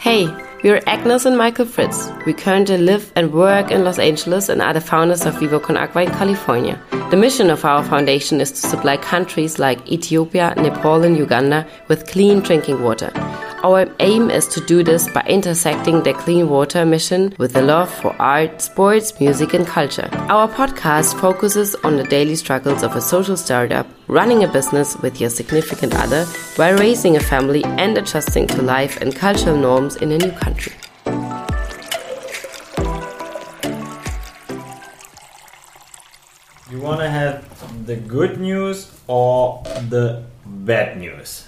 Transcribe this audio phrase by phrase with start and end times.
[0.00, 0.28] Hey,
[0.62, 2.08] we're Agnes and Michael Fritz.
[2.24, 5.76] We currently live and work in Los Angeles and are the founders of Viva Con
[5.76, 6.80] Agua in California.
[7.10, 12.06] The mission of our foundation is to supply countries like Ethiopia, Nepal, and Uganda with
[12.06, 13.10] clean drinking water.
[13.64, 17.92] Our aim is to do this by intersecting the clean water mission with the love
[17.92, 20.08] for art, sports, music, and culture.
[20.30, 25.20] Our podcast focuses on the daily struggles of a social startup, running a business with
[25.20, 30.12] your significant other, while raising a family and adjusting to life and cultural norms in
[30.12, 30.74] a new country.
[36.70, 41.47] You want to have the good news or the bad news?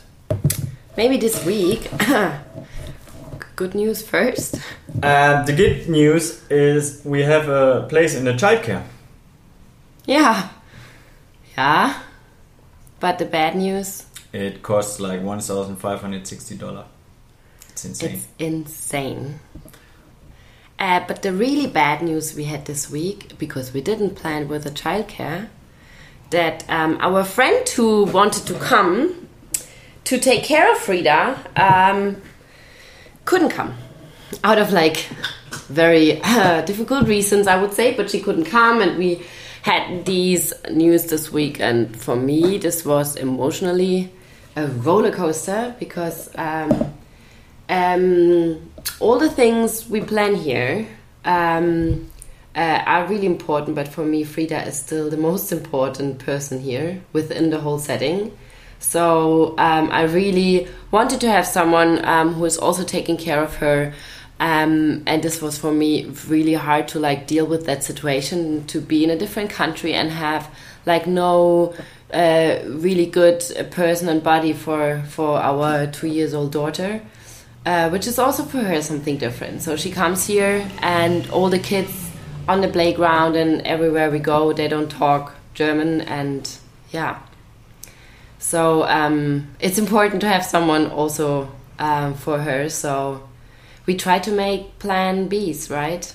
[1.01, 1.91] Maybe this week.
[3.57, 4.61] Good news first.
[5.03, 8.83] And the good news is we have a place in the childcare.
[10.05, 10.51] Yeah.
[11.57, 12.03] Yeah.
[13.01, 14.05] But the bad news?
[14.35, 16.85] It costs like $1,560.
[17.71, 18.11] It's insane.
[18.11, 19.41] It's insane.
[20.79, 24.65] Uh, but the really bad news we had this week, because we didn't plan with
[24.65, 25.49] the childcare,
[26.29, 29.20] that um, our friend who wanted to come
[30.05, 32.21] to take care of Frida um,
[33.25, 33.75] couldn't come
[34.45, 35.09] out of like
[35.69, 39.23] very uh, difficult reasons, I would say, but she couldn't come, and we
[39.63, 44.13] had these news this week, and for me, this was emotionally
[44.57, 46.93] a roller coaster because um,
[47.69, 50.87] um, all the things we plan here.
[51.25, 52.11] Um,
[52.55, 57.01] uh, are really important, but for me, Frida is still the most important person here
[57.13, 58.37] within the whole setting.
[58.81, 63.57] So um, I really wanted to have someone um, who is also taking care of
[63.57, 63.93] her.
[64.41, 68.81] Um, and this was for me really hard to like deal with that situation to
[68.81, 70.51] be in a different country and have
[70.87, 71.75] like no
[72.13, 77.03] uh, really good person and body for for our two years old daughter,
[77.67, 79.61] uh, which is also for her something different.
[79.61, 82.11] So she comes here and all the kids
[82.49, 86.51] on the playground and everywhere we go they don't talk German and
[86.91, 87.19] yeah
[88.41, 92.71] so um, it's important to have someone also um, for her.
[92.71, 93.29] So
[93.85, 96.13] we try to make plan Bs, right?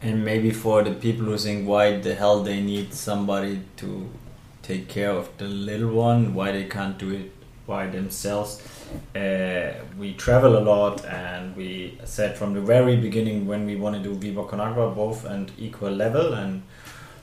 [0.00, 4.08] And maybe for the people who think why the hell they need somebody to
[4.62, 7.32] take care of the little one, why they can't do it
[7.66, 8.62] by themselves.
[9.16, 13.96] Uh, we travel a lot, and we said from the very beginning when we want
[13.96, 16.62] to do Viva Con Agua both and equal level and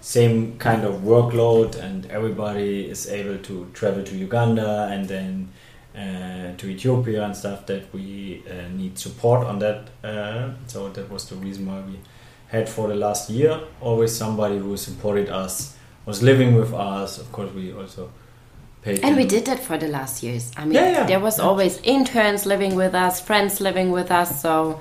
[0.05, 5.49] same kind of workload and everybody is able to travel to Uganda and then
[5.95, 11.09] uh, to Ethiopia and stuff that we uh, need support on that uh, so that
[11.09, 11.97] was the reason why we
[12.49, 17.31] had for the last year always somebody who supported us was living with us of
[17.31, 18.11] course we also
[18.83, 21.05] paid and we did that for the last years I mean Yeah, yeah.
[21.07, 21.45] there was Yeah.
[21.45, 24.79] always interns living with us friends living with us so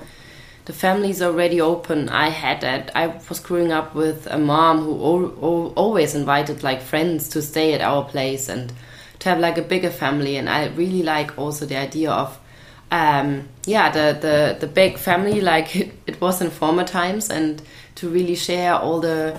[0.66, 2.08] the family's already open.
[2.08, 2.90] I had that.
[2.94, 7.42] I was growing up with a mom who al- al- always invited like friends to
[7.42, 8.72] stay at our place and
[9.18, 10.36] to have like a bigger family.
[10.36, 12.38] And I really like also the idea of
[12.90, 15.40] um, yeah the, the the big family.
[15.54, 17.60] Like it, it was in former times and
[17.96, 19.38] to really share all the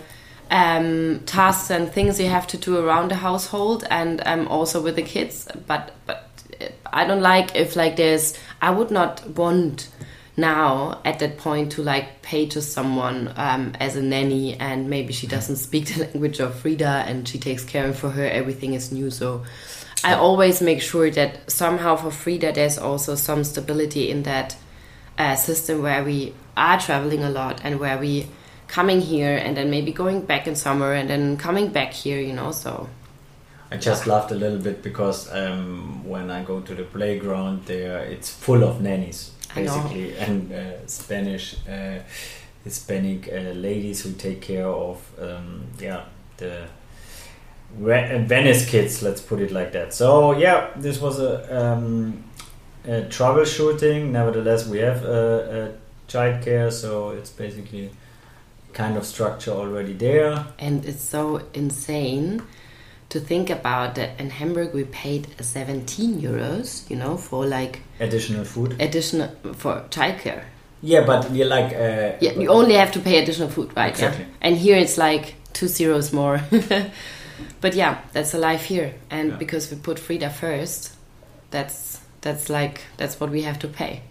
[0.52, 4.96] um, tasks and things you have to do around the household and um, also with
[4.96, 5.48] the kids.
[5.66, 6.30] But but
[6.94, 9.90] I don't like if like there's I would not want
[10.38, 15.14] now at that point to like pay to someone um, as a nanny and maybe
[15.14, 18.74] she doesn't speak the language of Frida and she takes care and for her everything
[18.74, 19.44] is new so
[20.04, 24.58] I always make sure that somehow for Frida there's also some stability in that
[25.18, 28.28] uh, system where we are traveling a lot and where we
[28.68, 32.34] coming here and then maybe going back in summer and then coming back here you
[32.34, 32.90] know so
[33.72, 38.00] I just laughed a little bit because um, when I go to the playground there,
[38.06, 39.32] it's full of nannies.
[39.54, 42.00] Basically, and uh, Spanish, uh,
[42.64, 46.06] Hispanic uh, ladies who take care of um, yeah
[46.38, 46.68] the
[47.78, 49.02] Venice kids.
[49.02, 49.94] Let's put it like that.
[49.94, 51.34] So yeah, this was a,
[51.74, 52.24] um,
[52.86, 54.12] a troubleshooting.
[54.12, 55.74] Nevertheless, we have a,
[56.10, 57.92] a childcare, so it's basically
[58.74, 60.46] kind of structure already there.
[60.60, 62.42] and it's so insane
[63.16, 68.44] to think about that in Hamburg we paid 17 euros you know for like Additional
[68.44, 68.76] food.
[68.80, 70.44] additional for childcare
[70.82, 71.72] Yeah, but we like.
[71.74, 74.26] Uh, yeah you only have to pay additional food right Exactly.
[74.26, 76.38] yeah and here it's like two zeros more
[77.62, 79.38] but yeah that's a life here and Yeah.
[79.44, 80.92] because we put Frida first
[81.52, 84.02] that's that's like that's what we have to pay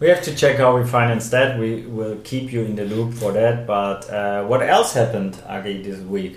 [0.00, 1.58] We have to check how we finance that.
[1.58, 3.66] We will keep you in the loop for that.
[3.66, 6.34] But uh, what else happened, Agi, this week?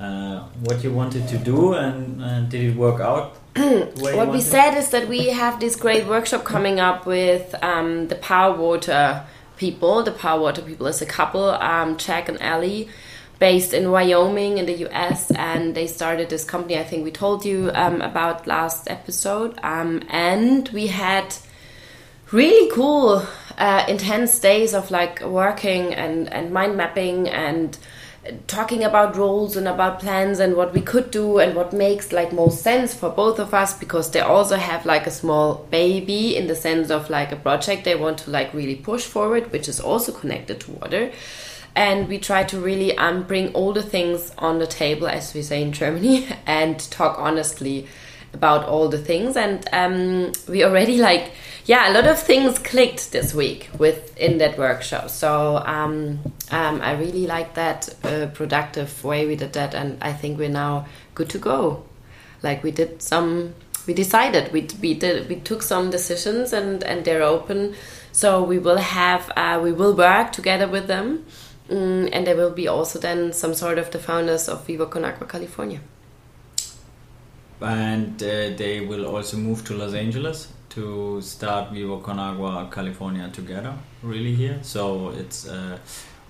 [0.00, 3.36] Uh, what you wanted to do and uh, did it work out?
[3.54, 8.14] what we said is that we have this great workshop coming up with um, the
[8.14, 9.22] Power Water
[9.58, 10.02] people.
[10.02, 12.88] The Power Water people is a couple, um, Jack and Ellie,
[13.38, 16.78] based in Wyoming in the US, and they started this company.
[16.78, 21.34] I think we told you um, about last episode, um, and we had
[22.32, 23.22] really cool,
[23.58, 27.76] uh, intense days of like working and and mind mapping and
[28.46, 32.32] talking about roles and about plans and what we could do and what makes like
[32.32, 36.46] most sense for both of us because they also have like a small baby in
[36.46, 39.80] the sense of like a project they want to like really push forward which is
[39.80, 41.10] also connected to water.
[41.76, 45.42] And we try to really um, bring all the things on the table as we
[45.42, 47.86] say in germany and talk honestly
[48.32, 49.36] about all the things.
[49.36, 51.32] And um, we already like
[51.66, 56.18] yeah a lot of things clicked this week within that workshop so um,
[56.50, 59.74] um, i really like that uh, productive way we did that.
[59.74, 61.84] And i think we're now good to go.
[62.42, 63.54] Like we did some
[63.86, 64.52] we decided.
[64.52, 67.74] We, we did we took some decisions and and they're open.
[68.12, 71.24] So we will have uh, we will work together with them.
[71.70, 75.04] Um, and there will be also then some sort of the founders of viva con
[75.04, 75.80] agua california
[77.60, 84.34] and uh, they will also move to Los Angeles to start Agua California together, really
[84.34, 84.58] here.
[84.62, 85.78] So it's uh,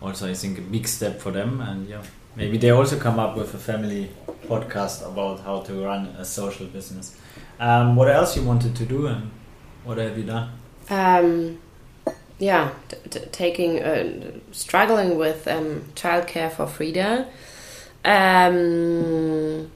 [0.03, 1.61] also, I think, a big step for them.
[1.61, 2.03] And yeah,
[2.37, 4.11] maybe they also come up with a family
[4.47, 7.17] podcast about how to run a social business.
[7.59, 9.31] Um, what else you wanted to do and
[9.85, 10.51] what have you done?
[10.89, 11.59] Um,
[12.39, 12.71] yeah,
[13.33, 17.29] taking, uh, struggling with um, childcare for Frida.
[18.03, 19.71] Um,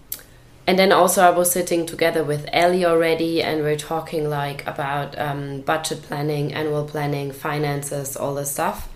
[0.66, 5.18] and then also I was sitting together with Ellie already, and we're talking like about
[5.18, 8.88] um, budget planning, annual planning, finances, all this stuff.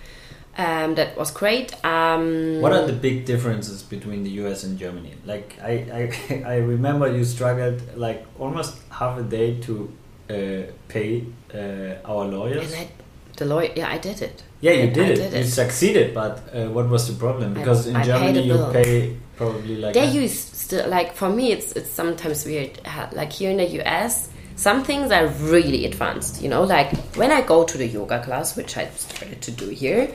[0.56, 1.73] Um, that was great.
[1.85, 5.15] Um, what are the big differences between the US and Germany?
[5.25, 9.93] Like I, I, I remember you struggled like almost half a day to
[10.29, 12.75] uh, pay uh, our lawyers.
[12.75, 12.88] I,
[13.37, 14.43] the lawyer, yeah, I did it.
[14.60, 15.14] Yeah, you did, it.
[15.16, 15.38] did it.
[15.38, 17.55] You succeeded, but uh, what was the problem?
[17.55, 19.94] Because I, in Germany you pay probably like.
[19.94, 22.81] They use still like for me it's it's sometimes weird.
[23.12, 26.43] Like here in the US, some things are really advanced.
[26.43, 29.69] You know, like when I go to the yoga class, which I started to do
[29.69, 30.14] here.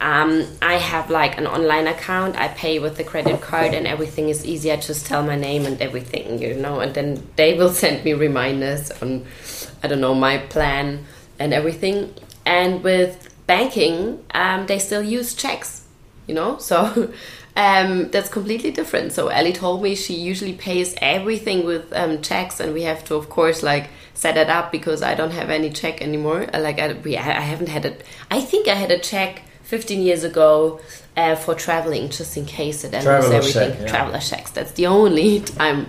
[0.00, 2.36] Um, I have like an online account.
[2.36, 4.72] I pay with the credit card, and everything is easy.
[4.72, 8.12] I just tell my name and everything, you know, and then they will send me
[8.12, 9.24] reminders on,
[9.80, 11.06] I don't know, my plan
[11.38, 12.12] and everything.
[12.44, 15.86] And with banking, um, they still use checks,
[16.26, 17.12] you know, so
[17.56, 19.12] um, that's completely different.
[19.12, 23.14] So Ellie told me she usually pays everything with um, checks, and we have to,
[23.14, 26.46] of course, like set it up because I don't have any check anymore.
[26.52, 28.04] Uh, like I, we, I haven't had it.
[28.30, 30.80] I think I had a check 15 years ago
[31.16, 33.72] uh, for traveling, just in case it ends everything.
[33.72, 33.86] Check, yeah.
[33.86, 34.50] Traveler checks.
[34.50, 35.86] That's the only time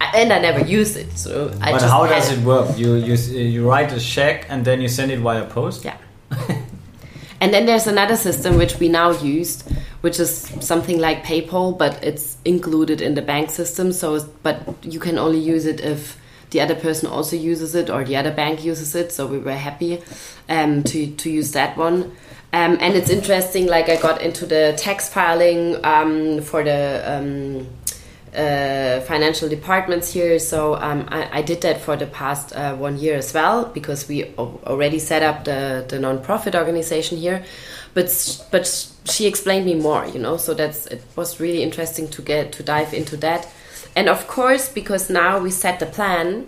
[0.00, 1.18] and I never use it.
[1.18, 2.78] So I but how does it work?
[2.78, 5.84] You you you write a check and then you send it via post.
[5.84, 5.96] Yeah.
[7.40, 9.70] and then there's another system which we now used,
[10.00, 13.92] which is something like PayPal, but it's included in the bank system.
[13.92, 16.18] So, but you can only use it if
[16.50, 19.12] the other person also uses it or the other bank uses it.
[19.12, 20.02] So we were happy
[20.48, 22.16] um, to to use that one.
[22.52, 23.66] Um, and it's interesting.
[23.66, 27.68] Like I got into the tax filing um, for the um,
[28.34, 30.38] uh, financial departments here.
[30.38, 34.06] So um, I, I, did that for the past uh, one year as well because
[34.08, 37.44] we already set up the, the non-profit organization here.
[37.94, 38.66] But but
[39.04, 40.36] she explained me more, you know.
[40.36, 43.48] So that's it was really interesting to get to dive into that.
[43.96, 46.46] And of course, because now we set the plan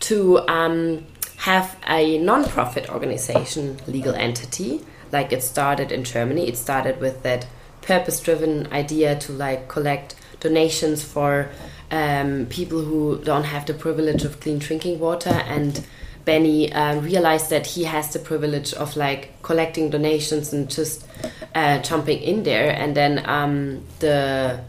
[0.00, 1.04] to um,
[1.38, 6.46] have a non-profit organization legal entity, like it started in Germany.
[6.46, 7.46] It started with that
[7.82, 11.48] purpose-driven idea to like collect donations for
[11.90, 15.30] um, people who don't have the privilege of clean drinking water.
[15.30, 15.84] And
[16.24, 21.06] Benny uh, realized that he has the privilege of like collecting donations and just
[21.54, 22.70] uh, jumping in there.
[22.70, 24.60] And then um, the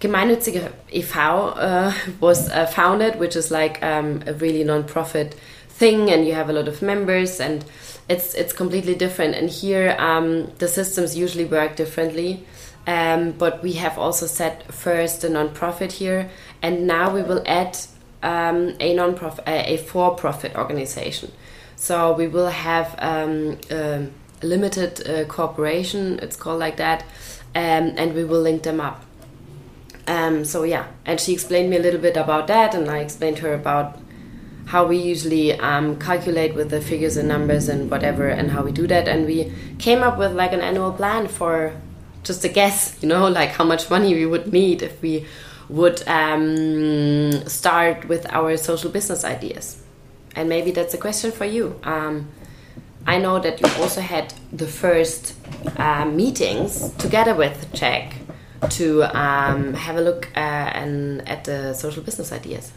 [0.00, 1.18] Gemeinnützige e.V.
[1.18, 5.34] Uh, was uh, founded which is like um, a really non-profit
[5.68, 7.64] thing and you have a lot of members and
[8.08, 9.34] it's it's completely different.
[9.34, 12.44] And here um, the systems usually work differently
[12.88, 16.30] um, but we have also set first a non-profit here,
[16.62, 17.76] and now we will add
[18.22, 21.30] um, a non-profit, a, for-profit organization.
[21.76, 24.08] So we will have um, a
[24.42, 26.18] limited uh, corporation.
[26.22, 27.02] It's called like that,
[27.54, 29.04] um, and we will link them up.
[30.06, 33.40] Um, so yeah, and she explained me a little bit about that, and I explained
[33.40, 33.98] her about
[34.64, 38.72] how we usually um, calculate with the figures and numbers and whatever, and how we
[38.72, 39.06] do that.
[39.08, 41.74] And we came up with like an annual plan for
[42.22, 45.26] just a guess, you know, like how much money we would need if we
[45.68, 49.82] would um, start with our social business ideas.
[50.34, 51.78] And maybe that's a question for you.
[51.82, 52.28] Um,
[53.06, 55.34] I know that you also had the first
[55.76, 58.14] uh, meetings together with Jack
[58.70, 62.72] to um, have a look uh, and at the social business ideas.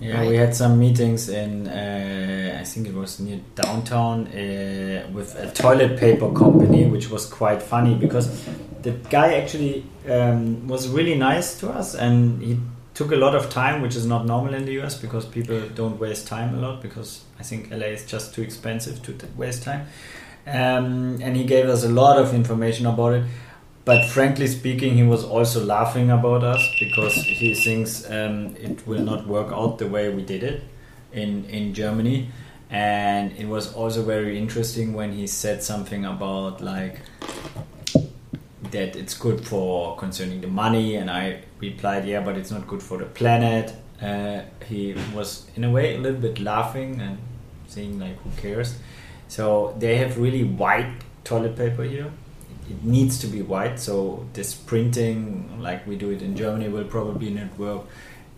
[0.00, 0.28] Yeah, Right.
[0.30, 5.50] we had some meetings in, uh, I think it was near downtown, uh, with a
[5.52, 8.26] toilet paper company, which was quite funny because
[8.82, 12.58] the guy actually um, was really nice to us and he
[12.94, 15.98] took a lot of time, which is not normal in the US because people don't
[15.98, 19.86] waste time a lot because I think LA is just too expensive to waste time.
[20.46, 23.24] Um, and he gave us a lot of information about it.
[23.84, 29.02] But frankly speaking, he was also laughing about us because he thinks um, it will
[29.02, 30.62] not work out the way we did it
[31.12, 32.28] in in Germany.
[32.70, 37.00] And it was also very interesting when he said something about like
[38.72, 42.82] that it's good for concerning the money, and I replied, yeah, but it's not good
[42.82, 43.74] for the planet.
[44.00, 47.18] Uh, he was in a way a little bit laughing and
[47.68, 48.78] saying like, who cares?
[49.28, 50.92] So they have really white
[51.24, 52.10] toilet paper here.
[52.68, 53.78] It needs to be white.
[53.78, 57.82] So this printing, like we do it in Germany, will probably not work.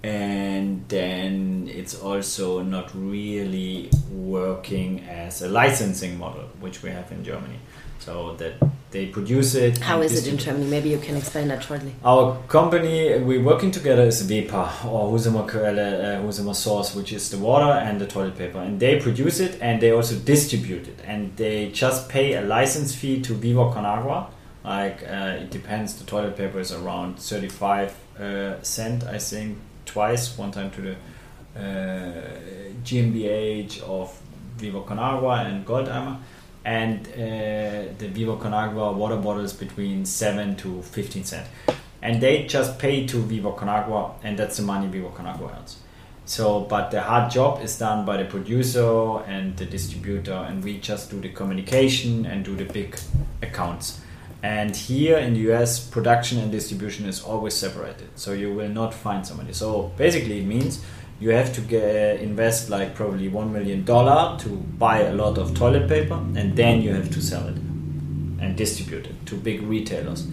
[0.02, 7.22] And then it's also not really working as a licensing model, which we have in
[7.22, 7.60] Germany.
[8.00, 8.54] So that
[8.92, 9.78] they produce it.
[9.78, 10.66] How is it in Germany?
[10.66, 11.94] Maybe you can explain that shortly.
[12.04, 17.30] our company, we're working together is WEPA or Husumer Quelle, uh, Husumer Source, which is
[17.30, 18.58] the water and the toilet paper.
[18.58, 21.00] And they produce it and they also distribute it.
[21.04, 24.28] And they just pay a license fee to Viva Con Agua.
[24.62, 30.38] Like, uh, it depends, the toilet paper is around 35 uh, cent, I think, twice,
[30.38, 30.96] one time to the
[31.56, 32.12] uh,
[32.84, 34.16] GmbH of
[34.56, 36.18] Viva Con Agua and Goldeimer.
[36.64, 41.47] And uh, the Viva Con Agua water bottles between 7 to 15 cent.
[42.00, 45.57] And they just pay to Viva Con Agua, and that's the money Viva Con Agua
[45.57, 45.76] earns.
[46.25, 50.78] So, but the hard job is done by the producer and the distributor, and we
[50.78, 52.97] just do the communication and do the big
[53.42, 54.00] accounts.
[54.42, 58.92] And here in the US, production and distribution is always separated, so you will not
[58.92, 59.52] find somebody.
[59.52, 60.85] So basically, it means
[61.22, 64.48] you have to get, invest like probably one million dollar to
[64.84, 67.56] buy a lot of toilet paper, and then you have to sell it
[68.42, 70.26] and distribute it to big retailers.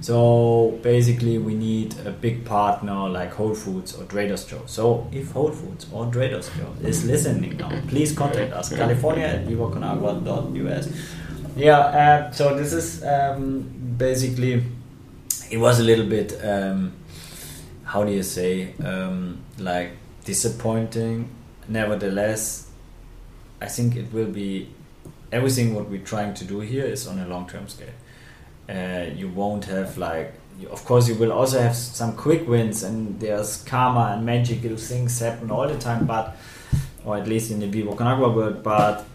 [0.00, 4.62] So basically, we need a big partner like Whole Foods or Trader Joe.
[4.66, 8.68] So if Whole Foods or Trader Joe is listening now, please contact us.
[8.68, 10.88] California at vivaconagua.us.
[11.56, 13.62] Yeah, uh, so this is um,
[13.98, 14.62] basically,
[15.50, 16.92] it was a little bit, um,
[17.82, 19.90] how do you say, um, like
[20.26, 21.30] disappointing.
[21.68, 22.68] Nevertheless,
[23.60, 24.68] I think it will be
[25.32, 27.96] everything what we're trying to do here is on a long term scale.
[28.68, 32.82] Uh, you won't have like, you, of course, you will also have some quick wins,
[32.82, 36.36] and there's karma and magical things happen all the time, but
[37.04, 39.06] or at least in the Viva Con Agua world, but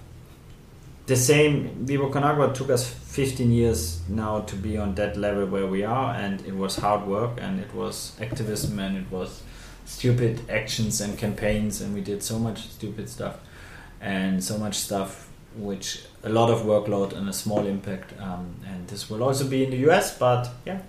[1.08, 5.46] the same Viva Con Agua took us 15 years now to be on that level
[5.46, 9.42] where we are, and it was hard work, and it was activism, and it was
[9.86, 13.40] stupid actions and campaigns, and we did so much stupid stuff,
[14.00, 18.88] and so much stuff which a lot of workload and a small impact, um, and
[18.88, 20.80] this will also be in the US, but yeah.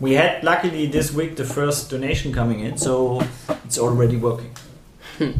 [0.00, 3.22] We had luckily this week the first donation coming in, so
[3.64, 4.54] it's already working.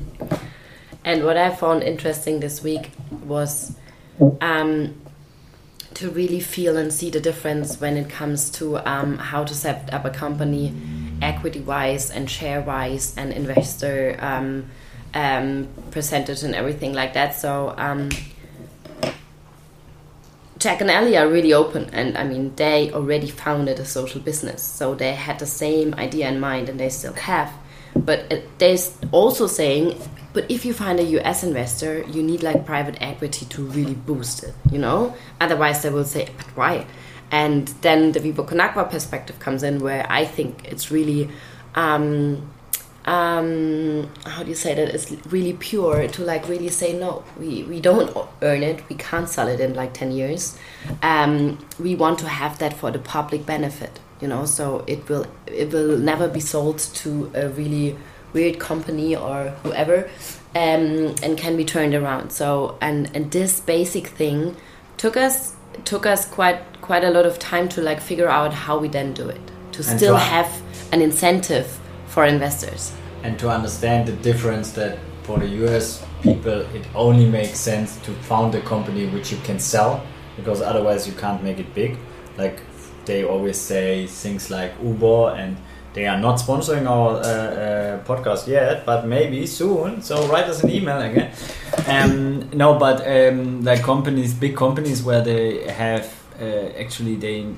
[1.05, 3.77] And what I found interesting this week was
[4.41, 4.95] um,
[5.93, 9.93] to really feel and see the difference when it comes to um, how to set
[9.93, 10.73] up a company
[11.25, 14.71] equity wise and share wise and investor um,
[15.15, 17.35] um, percentage and everything like that.
[17.35, 18.11] So, um,
[20.59, 24.63] Jack and Ellie are really open, and I mean, they already founded a social business,
[24.63, 27.53] so they had the same idea in mind, and they still have.
[27.95, 28.79] But uh, they're
[29.13, 30.01] also saying,
[30.33, 34.43] but if you find a US investor, you need like private equity to really boost
[34.43, 35.15] it, you know?
[35.41, 36.87] Otherwise, they will say, but why?
[37.31, 41.31] And then the Viva Con Agua perspective comes in, where I think it's really.
[41.75, 42.51] Um,
[43.07, 44.89] um, how do you say that?
[44.95, 47.23] It's really pure to like really say no.
[47.39, 48.89] We we don't earn it.
[48.89, 50.59] We can't sell it in like ten years.
[51.03, 54.01] Um, we want to have that for the public benefit.
[54.21, 57.97] You know, so it will it will never be sold to a really
[58.33, 60.09] weird company or whoever,
[60.55, 62.31] um, and can be turned around.
[62.31, 64.57] So and and this basic thing
[64.97, 65.55] took us
[65.85, 69.13] took us quite quite a lot of time to like figure out how we then
[69.15, 70.25] do it to And still try.
[70.37, 70.51] have
[70.93, 71.67] an incentive
[72.13, 72.83] for investors.
[73.25, 74.93] and to understand the difference that
[75.27, 75.87] for the US
[76.27, 79.93] people it only makes sense to found a company which you can sell
[80.39, 81.93] because otherwise you can't make it big
[82.43, 82.57] like
[83.09, 85.57] they always say things like Uber and
[85.97, 90.03] they are not sponsoring our uh, uh, podcast yet, but maybe soon.
[90.03, 91.31] So write us an email again.
[91.87, 96.05] Um, no, but um, like companies, big companies, where they have
[96.41, 97.55] actually they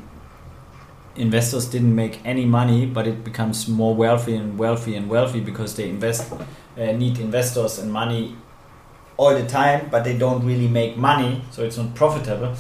[1.17, 5.75] investors didn't make any money, but it becomes more wealthy and wealthy and wealthy because
[5.77, 8.37] they invest uh, need investors and money
[9.17, 12.55] all the time, but they don't really make money, so it's not profitable.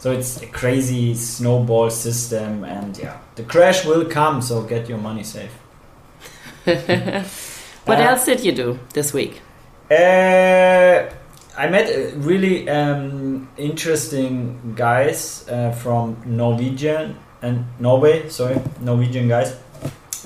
[0.00, 4.42] So it's a crazy snowball system, and yeah, the crash will come.
[4.42, 5.52] So get your money safe.
[7.84, 9.40] what uh, else did you do this week?
[9.90, 11.10] Uh,
[11.56, 18.28] I met really um, interesting guys uh, from Norwegian and Norway.
[18.28, 19.56] Sorry, Norwegian guys.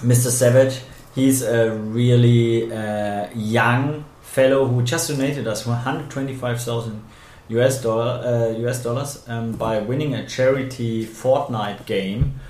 [0.02, 0.28] Mr.
[0.28, 0.80] Savage,
[1.14, 7.02] he's a really uh, young fellow who just donated us 125,000
[7.48, 12.40] US dollar uh, US dollars um, by winning a charity Fortnite game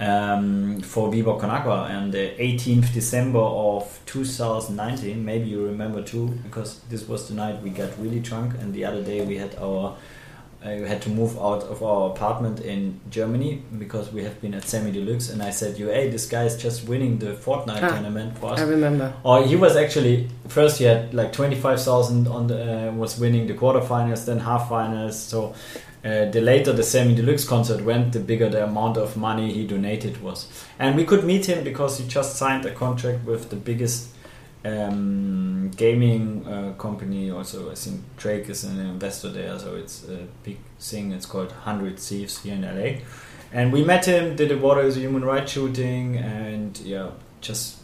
[0.00, 1.50] um, for Viva Con
[1.90, 5.24] and the 18th December of 2019.
[5.24, 8.84] Maybe you remember too, because this was the night we got really drunk, and the
[8.84, 9.96] other day we had our
[10.62, 14.68] we had to move out of our apartment in Germany because we have been at
[14.68, 17.88] Semi Deluxe, and I said, "You, hey, this guy is just winning the Fortnite ah,
[17.88, 19.14] tournament for us." I remember.
[19.22, 20.78] Or he was actually first.
[20.78, 24.68] He had like twenty five thousand on the uh, was winning the quarterfinals, then half
[24.68, 25.18] finals.
[25.18, 25.54] So
[26.04, 29.66] uh, the later the Semi Deluxe concert went, the bigger the amount of money he
[29.66, 30.48] donated was.
[30.78, 34.08] And we could meet him because he just signed a contract with the biggest
[34.64, 37.30] um, gaming uh, company.
[37.30, 41.12] Also I think Drake is an investor there so it's a big thing.
[41.12, 43.00] It's called 100 Thieves here in LA
[43.52, 47.78] and we met him did a water is a human rights shooting and yeah just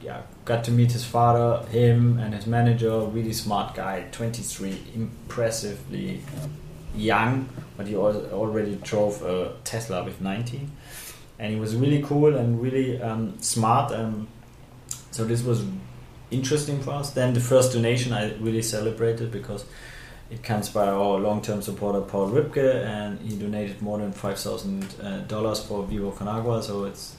[0.00, 3.00] yeah got to meet his father him and his manager.
[3.00, 6.22] Really smart guy 23 impressively
[6.94, 10.70] young but he already drove a Tesla with 19
[11.38, 14.26] and he was really cool and really um, smart and
[15.10, 15.64] so this was
[16.30, 17.10] interesting for us.
[17.10, 19.64] Then the first donation I really celebrated because
[20.30, 24.86] it comes by our long-term supporter Paul Ripke, and he donated more than five thousand
[25.02, 26.62] uh, dollars for Viva Con Agua.
[26.62, 27.16] So it's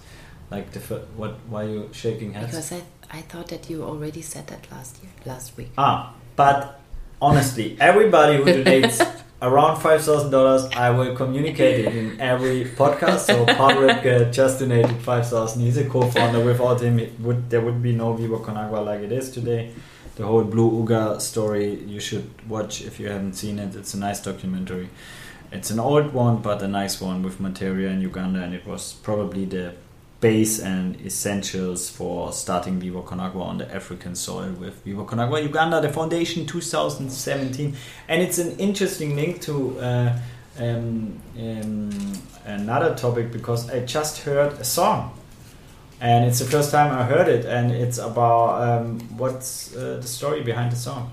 [0.50, 1.36] like the fir- what?
[1.50, 2.48] Why are you shaking heads?
[2.48, 5.72] Because I I thought that you already said that last year, last week.
[5.78, 6.80] Ah, but
[7.22, 9.06] honestly, everybody who donates
[9.42, 10.66] around five thousand dollars.
[10.74, 13.22] I will communicate it in every podcast.
[13.22, 15.62] So Paul Ripke uh, just donated five thousand.
[15.62, 16.44] He's a co-founder.
[16.44, 19.72] Without him, it would there would be no Viva Con Agua like it is today.
[20.16, 23.76] The whole Blue Uga story you should watch if you haven't seen it.
[23.76, 24.90] It's a nice documentary.
[25.52, 28.94] It's an old one, but a nice one with materia in Uganda, and it was
[28.94, 29.74] probably the
[30.22, 35.20] base and essentials for starting Viva Con Agua on the African soil with Viva Con
[35.20, 37.76] Agua Uganda, the foundation 2017.
[38.08, 40.20] And it's an interesting link to uh,
[40.60, 42.14] um, um,
[42.46, 45.18] another topic because I just heard a song.
[46.00, 50.08] And it's the first time I heard it, and it's about um, what's uh, the
[50.08, 51.12] story behind the song.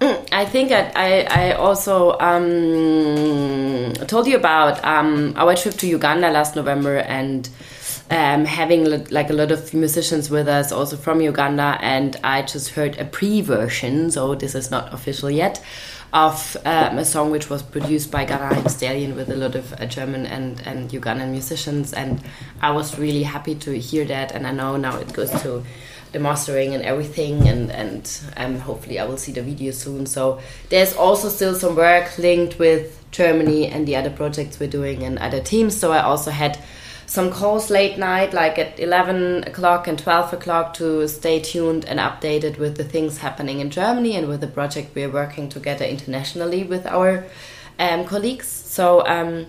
[0.00, 5.86] Mm, I think I, I, I also um, told you about um, our trip to
[5.86, 7.48] Uganda last November and
[8.10, 12.70] um, having like a lot of musicians with us also from Uganda, and I just
[12.70, 15.62] heard a pre version, so this is not official yet,
[16.12, 19.86] of um, a song which was produced by Ghanaian Stallion with a lot of uh,
[19.86, 22.20] German and, and Ugandan musicians, and
[22.60, 25.62] I was really happy to hear that, and I know now it goes to
[26.12, 30.06] the mastering and everything and and um, hopefully I will see the video soon.
[30.06, 35.04] So there's also still some work linked with Germany and the other projects we're doing
[35.04, 35.76] and other teams.
[35.76, 36.58] So I also had
[37.10, 41.98] some calls late night, like at 11 o'clock and 12 o'clock, to stay tuned and
[41.98, 46.62] updated with the things happening in Germany and with the project we're working together internationally
[46.62, 47.24] with our
[47.80, 48.46] um, colleagues.
[48.46, 49.46] So, um,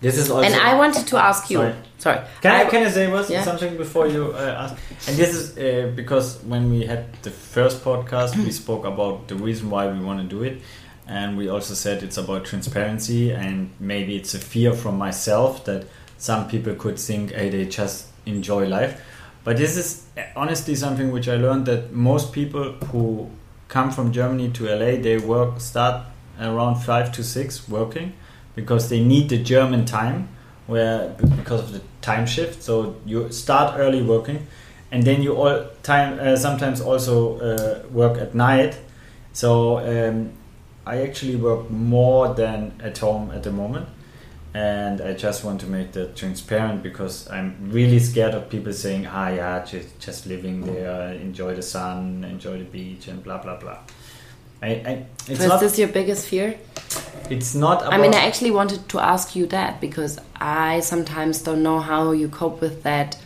[0.00, 0.46] this is also.
[0.46, 1.58] And I wanted to ask you.
[1.58, 1.74] Sorry.
[1.98, 3.42] sorry can I, I, can I say was yeah.
[3.42, 4.76] something before you uh, ask?
[5.08, 9.34] And this is uh, because when we had the first podcast, we spoke about the
[9.34, 10.60] reason why we want to do it,
[11.08, 15.86] and we also said it's about transparency and maybe it's a fear from myself that
[16.18, 19.00] some people could think, hey, they just enjoy life.
[19.44, 23.30] But this is honestly something which I learned that most people who
[23.68, 26.06] come from Germany to LA, they work start
[26.40, 28.14] around five to six working
[28.54, 30.28] because they need the German time
[30.66, 32.62] where because of the time shift.
[32.62, 34.46] So you start early working,
[34.90, 38.78] and then you all time uh, sometimes also uh, work at night.
[39.34, 40.32] So um,
[40.86, 43.88] I actually work more than at home at the moment
[44.54, 49.06] and I just want to make that transparent because I'm really scared of people saying,
[49.06, 53.56] "Ah, yeah, just, just living there, enjoy the sun, enjoy the beach, and blah blah
[53.56, 53.78] blah."
[54.62, 56.56] I, I, it's so is this your biggest fear?
[57.28, 57.82] It's not.
[57.82, 62.12] I mean, I actually wanted to ask you that because I sometimes don't know how
[62.12, 63.18] you cope with that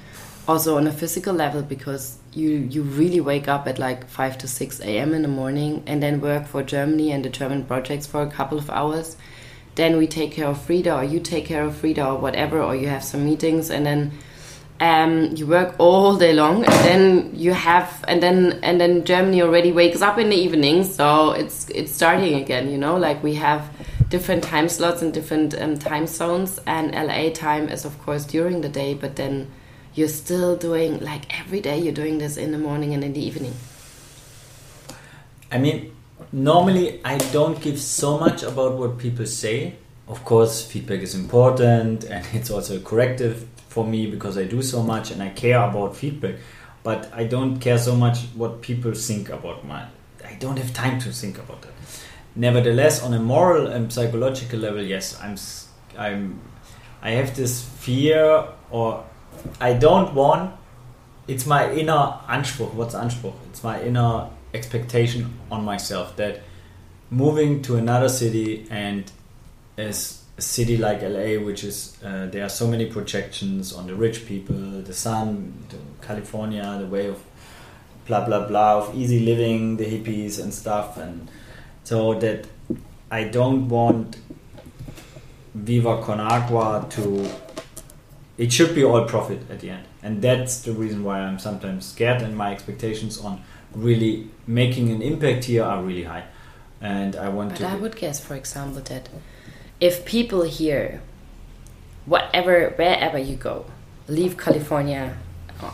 [0.49, 4.49] also on a physical level because you you really wake up at like 5 to
[4.49, 8.23] 6 a.m in the morning and then work for germany and the german projects for
[8.23, 9.17] a couple of hours
[9.79, 12.75] then we take care of frida or you take care of frida or whatever or
[12.75, 14.13] you have some meetings and then
[14.81, 19.41] um, you work all day long and then you have and then and then germany
[19.41, 22.97] already wakes up in the evening so it's it's starting again you know?
[22.97, 23.71] Like we have
[24.09, 28.61] different time slots and different um, time zones and la time is of course during
[28.61, 29.49] the day but then
[29.95, 33.21] you're still doing like every day you're doing this in the morning and in the
[33.21, 33.55] evening.
[35.51, 35.93] I mean,
[36.33, 39.77] normally I don't give so much about what people say.
[40.07, 44.83] Of course, feedback is important and it's also corrective for me because I do so
[44.83, 46.37] much and I care about feedback.
[46.83, 49.87] But I don't care so much what people think about my.
[50.25, 51.73] I don't have time to think about that.
[52.35, 55.37] Nevertheless, on a moral and psychological level, yes, I'm.
[55.99, 56.41] I'm.
[57.03, 59.05] I have this fear, or
[59.61, 60.55] I don't want.
[61.27, 62.73] It's my inner Anspruch.
[62.75, 63.35] What's Anspruch?
[63.51, 66.41] It's my inner expectation on myself that
[67.11, 69.11] moving to another city and
[69.77, 73.95] as a city like LA, which is uh, there are so many projections on the
[73.95, 77.23] rich people, the sun, the California, the way of
[78.07, 81.29] blah blah blah of easy living, the hippies and stuff, and
[81.85, 82.47] so that
[83.11, 84.17] I don't want
[85.55, 87.29] Viva Con Agua to.
[88.37, 91.87] It should be all profit at the end, and that's the reason why I'm sometimes
[91.87, 93.43] scared, and my expectations on
[93.75, 96.25] really making an impact here are really high,
[96.81, 97.69] and I want But to.
[97.69, 99.09] I would guess, for example, that
[99.81, 101.01] if people here,
[102.07, 103.67] whatever, wherever you go,
[104.07, 105.17] leave California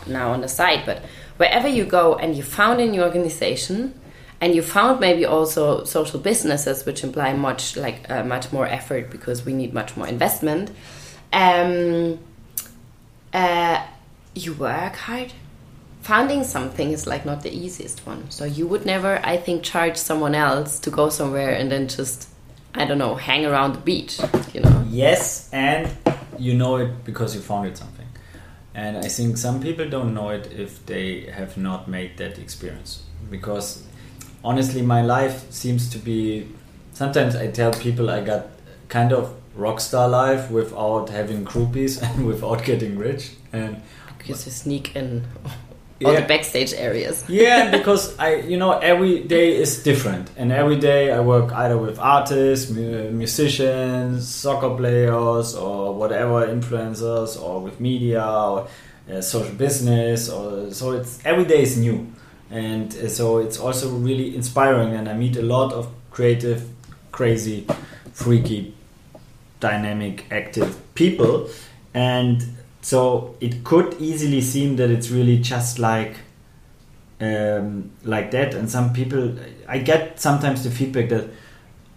[0.07, 1.03] now on the side, but
[1.37, 3.99] wherever you go and you found a new organization
[4.41, 9.09] and you found maybe also social businesses which imply much like uh, much more effort
[9.09, 10.71] because we need much more investment
[11.33, 12.19] um,
[13.33, 13.85] uh,
[14.33, 15.33] you work hard
[16.07, 19.97] founding something is like not the easiest one so you would never i think charge
[19.97, 22.29] someone else to go somewhere and then just
[22.75, 24.13] i don't know hang around the beach
[24.53, 25.91] you know Yes, and
[26.39, 28.07] you know it because you founded something.
[28.73, 33.03] And I think some people don't know it if they have not made that experience.
[33.29, 33.83] Because
[34.41, 36.47] honestly, my life seems to be.
[36.93, 38.47] Sometimes I tell people I got
[38.87, 43.31] kind of rock star life without having groupies and without getting rich.
[43.51, 43.81] And
[44.17, 45.25] because you sneak in
[45.99, 46.19] Yeah.
[46.19, 47.23] the backstage areas.
[47.29, 51.77] Yeah, because I, you know, every day is different, and every day I work either
[51.77, 58.67] with artists, mu- musicians, soccer players, or whatever influencers, or with media, or
[59.11, 62.07] uh, social business, or so it's every day is new,
[62.51, 66.67] and uh, so it's also really inspiring, and I meet a lot of creative,
[67.11, 67.67] crazy,
[68.13, 68.73] freaky,
[69.61, 71.47] dynamic, active people,
[71.93, 72.43] and
[72.85, 76.17] so it could easily seem that it's really just like
[77.19, 78.53] um, like that.
[78.53, 81.27] And some people, I get sometimes the feedback that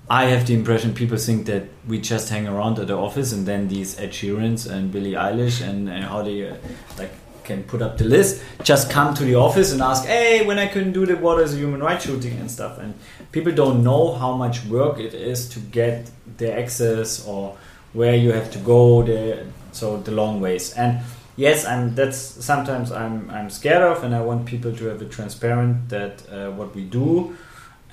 [0.08, 3.44] I have the impression people think that we just hang around at the office and
[3.44, 6.56] then these Ed Sheerans and Billie Eilish and, and how they uh,
[6.96, 7.12] like
[7.44, 10.68] can put up the list just come to the office and ask, hey, when I
[10.68, 12.78] couldn't do the what is a human rights shooting and stuff.
[12.78, 12.94] And
[13.30, 17.58] people don't know how much work it is to get the access or
[17.92, 19.44] where you have to go there.
[19.72, 21.00] So the long ways and
[21.36, 25.10] yes i'm that's sometimes i'm i'm scared of and i want people to have it
[25.10, 27.36] transparent that uh, what we do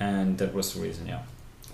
[0.00, 1.20] and that was the reason yeah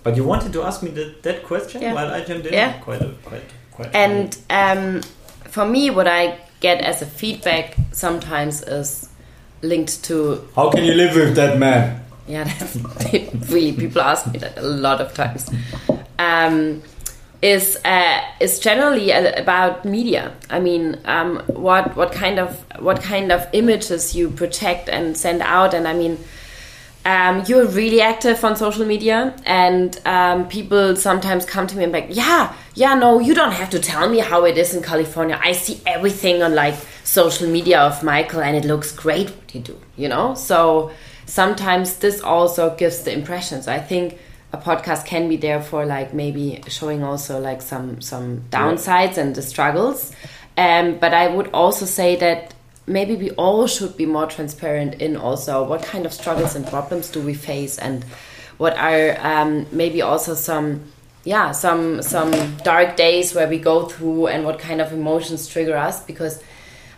[0.03, 1.93] but you wanted to ask me that, that question Yeah.
[1.95, 2.73] while i jumped in Yeah.
[2.73, 5.01] quite a, quite quite And um,
[5.49, 9.09] for me, what I get as a feedback sometimes is
[9.63, 14.39] linked to how can you live with that man yeah, that's really people ask me
[14.39, 15.49] that a lot of times.
[16.19, 16.81] Um,
[17.43, 20.33] is uh, is generally about media.
[20.49, 25.41] I mean, um, what what kind of what kind of images you project and send
[25.41, 26.17] out, and I mean.
[27.05, 31.91] Um, you're really active on social media, and um, people sometimes come to me and
[31.91, 34.81] be like, "Yeah, yeah, no, you don't have to tell me how it is in
[34.81, 35.37] California.
[35.43, 39.59] I see everything on like social media of Michael, and it looks great what you
[39.59, 40.91] do." You know, so
[41.25, 43.61] sometimes this also gives the impression.
[43.61, 44.17] So I think
[44.53, 49.35] a podcast can be there for like maybe showing also like some some downsides and
[49.35, 50.11] the struggles.
[50.55, 52.53] Um, but I would also say that
[52.85, 57.09] maybe we all should be more transparent in also what kind of struggles and problems
[57.09, 58.03] do we face and
[58.57, 60.83] what are um, maybe also some
[61.23, 65.75] yeah some some dark days where we go through and what kind of emotions trigger
[65.75, 66.43] us because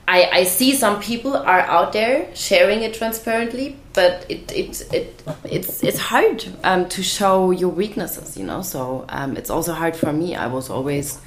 [0.08, 5.23] I, I see some people are out there sharing it transparently, but it, it, it
[5.45, 8.62] it's it's hard um, to show your weaknesses, you know.
[8.62, 10.36] So um, it's also hard for me.
[10.36, 11.19] I was always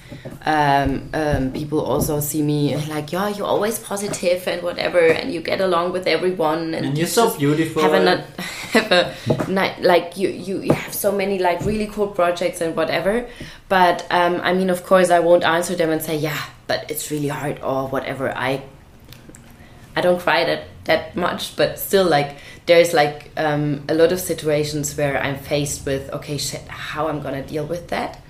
[0.45, 5.41] um, um people also see me like, yeah, you're always positive and whatever, and you
[5.41, 7.83] get along with everyone, and, and you're so beautiful.
[7.83, 8.21] Have a
[8.77, 12.77] have a night like you, you you have so many like really cool projects and
[12.77, 13.27] whatever.
[13.71, 17.11] But um, I mean, of course, I won't answer them and say, yeah, but it's
[17.11, 18.31] really hard or whatever.
[18.37, 18.63] I
[19.97, 24.19] I don't cry that that much, but still, like there's like um, a lot of
[24.19, 28.21] situations where I'm faced with okay, shit, how I'm gonna deal with that,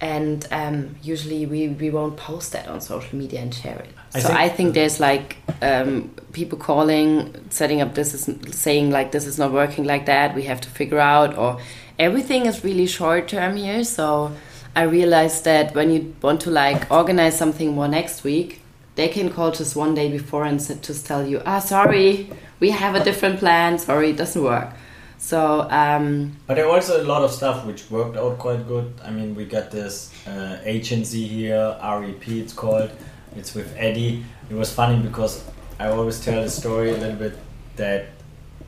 [0.00, 3.90] and um, usually we we won't post that on social media and share it.
[4.14, 8.24] I so think I think there's like um, people calling, setting up this is
[8.56, 10.34] saying like this is not working like that.
[10.34, 11.58] We have to figure out, or
[11.98, 13.84] everything is really short term here.
[13.84, 14.32] So
[14.76, 18.60] I realized that when you want to like organize something more next week,
[18.94, 22.30] they can call just one day before and just tell you, ah, sorry,
[22.60, 23.78] we have a different plan.
[23.78, 24.70] Sorry, it doesn't work.
[25.18, 28.92] So, um, but there was a lot of stuff which worked out quite good.
[29.02, 32.90] I mean, we got this uh, agency here, REP, it's called.
[33.36, 34.22] It's with Eddie.
[34.50, 35.42] It was funny because
[35.80, 37.38] I always tell the story a little bit
[37.76, 38.08] that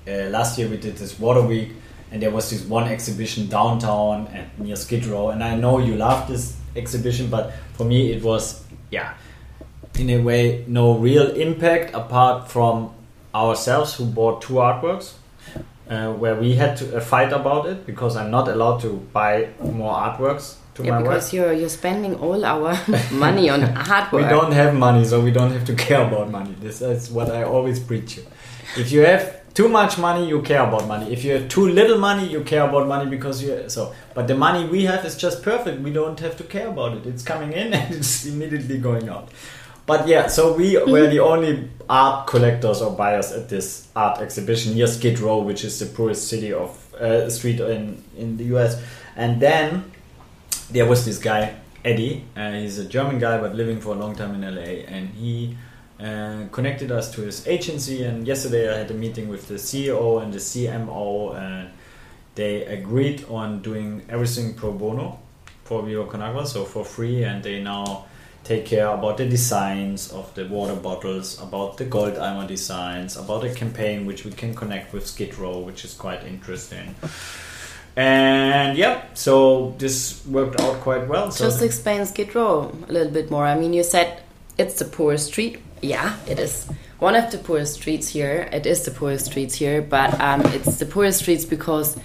[0.09, 1.73] uh, last year we did this water week
[2.11, 5.31] and there was this one exhibition downtown and near Skid Row.
[5.31, 9.15] And I know you love this exhibition, but for me it was, yeah,
[9.99, 12.93] in a way, no real impact apart from
[13.35, 15.15] ourselves who bought two artworks.
[15.89, 19.51] Uh, where we had to uh, fight about it because I'm not allowed to buy
[19.63, 21.33] more artworks to yeah, my because work.
[21.33, 22.77] you're you're spending all our
[23.13, 24.25] money on artwork.
[24.25, 26.57] we don't have money, so we don't have to care about money.
[26.61, 28.17] This is what I always preach.
[28.17, 28.25] You.
[28.77, 31.97] If you have too much money you care about money if you have too little
[31.97, 35.43] money you care about money because you so but the money we have is just
[35.43, 39.09] perfect we don't have to care about it it's coming in and it's immediately going
[39.09, 39.31] out
[39.87, 40.91] but yeah so we mm-hmm.
[40.91, 45.65] were the only art collectors or buyers at this art exhibition near skid row which
[45.65, 48.83] is the poorest city of uh, street in in the us
[49.17, 49.91] and then
[50.71, 54.15] there was this guy eddie uh, he's a german guy but living for a long
[54.15, 55.57] time in la and he
[55.99, 58.05] and connected us to his agency.
[58.05, 61.71] And yesterday I had a meeting with the CEO and the CMO, and
[62.35, 65.19] they agreed on doing everything pro bono
[65.65, 67.25] for Viva Con Agua, so for free.
[67.25, 68.07] And they now
[68.47, 73.45] take care about the designs of the water bottles, about the gold Goldeimer designs, about
[73.45, 76.95] a campaign which we can connect with Skid Row, which is quite interesting.
[77.97, 81.31] And yeah, so this worked out quite well.
[81.31, 83.47] Just explain Skid Row a little bit more.
[83.47, 84.23] I mean, you said
[84.59, 88.49] it's the poorest street yeah, it is one of the poorest streets here.
[88.53, 91.97] It is the poorest streets here, but um, it's the poorest streets because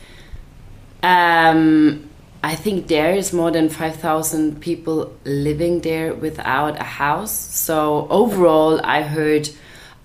[1.03, 2.09] um,
[2.43, 7.31] I think there is more than 5,000 people living there without a house.
[7.31, 9.47] So overall, I heard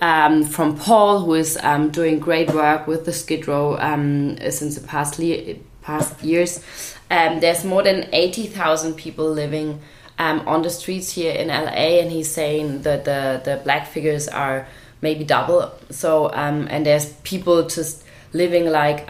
[0.02, 4.74] um, from Paul, who is um, doing great work with the Skid Row um, since
[4.74, 5.18] the past,
[5.80, 6.62] past years,
[7.10, 9.80] um, there's more than 80,000 people living
[10.18, 14.28] um, on the streets here in LA, and he's saying that the the black figures
[14.28, 14.66] are
[15.02, 15.72] maybe double.
[15.90, 19.08] So um, and there's people just living like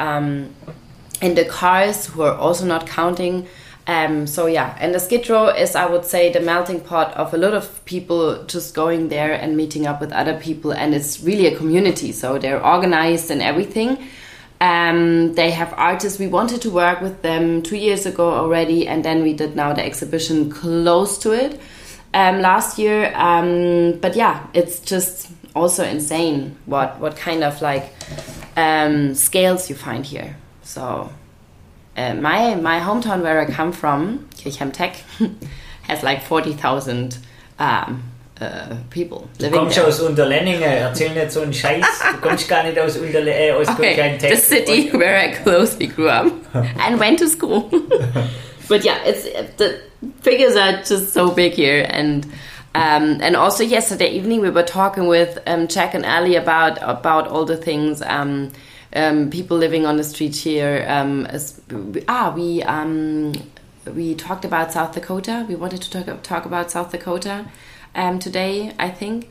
[1.21, 3.47] in the cars who are also not counting.
[3.89, 7.33] Um, so yeah, and the Skid Row is, I would say, the melting pot of
[7.33, 11.21] a lot of people just going there and meeting up with other people, and it's
[11.21, 12.11] really a community.
[12.11, 13.99] So they're organized and everything.
[14.61, 16.19] Um, they have artists.
[16.19, 19.73] We wanted to work with them two years ago already, and then we did now
[19.73, 21.61] the exhibition close to it
[22.13, 23.13] um, last year.
[23.15, 27.93] Um, but yeah, it's just also insane what what kind of like
[28.57, 30.37] um, scales you find here.
[30.67, 31.11] So
[31.97, 34.97] uh, my my hometown where I come from, Kirchheim Teck,
[35.83, 37.19] has like forty thousand
[37.61, 38.03] um,
[38.41, 39.87] uh, people du kommst there.
[39.87, 41.87] aus Unterlenningen, erzähl nicht so einen Scheiß.
[42.13, 46.09] Du kommst gar nicht aus Unterlenningen, äh, aus okay, The city where I closely grew
[46.09, 47.71] up and went to school.
[48.69, 49.23] but yeah, it's
[49.57, 49.81] the
[50.23, 52.27] figures are just so big here and.
[52.75, 57.27] Um, and also yesterday evening we were talking with um, Jack and Ali about about
[57.27, 58.51] all the things um,
[58.97, 60.85] um people living on the street here.
[60.89, 61.61] Um, as,
[62.09, 63.33] ah, we um,
[63.95, 65.45] we talked about South Dakota.
[65.49, 67.47] We wanted to talk talk about South Dakota
[67.95, 69.29] um, today, I think.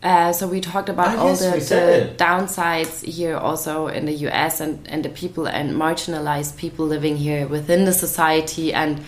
[0.00, 4.12] Uh, so we talked about oh, all yes, the, the downsides here also in the
[4.28, 9.02] US and, and the people and marginalized people living here within the society and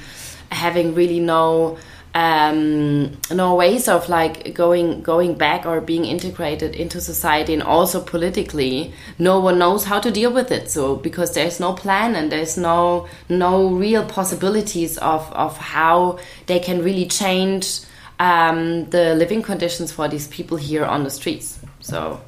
[0.50, 1.78] having really no
[2.14, 8.00] um, no ways of like going going back or being integrated into society and also
[8.00, 12.32] politically no one knows how to deal with it so because there's no plan and
[12.32, 17.82] there's no no real possibilities of of how they can really change
[18.20, 21.58] um, the living conditions for these people here on the streets.
[21.80, 22.20] So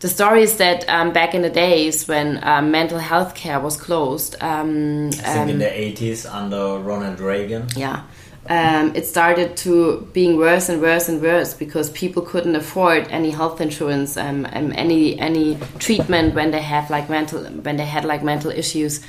[0.00, 3.76] the story is that um, back in the days when um, mental health care was
[3.76, 7.66] closed, um, I think in the 80s under Ronald Reagan.
[7.76, 8.04] yeah,
[8.48, 13.30] um, it started to being worse and worse and worse because people couldn't afford any
[13.30, 18.06] health insurance, um, um, any any treatment when they have like mental when they had
[18.06, 19.00] like mental issues.